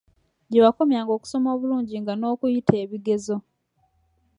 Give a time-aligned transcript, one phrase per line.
[0.49, 3.37] Gye wakomyanga okusoma obulungi nga n'okuyita ebigezo.